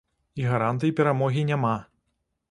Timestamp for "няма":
1.51-1.75